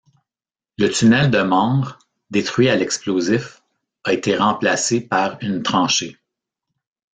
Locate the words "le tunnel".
0.79-1.29